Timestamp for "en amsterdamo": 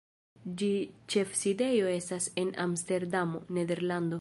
2.45-3.43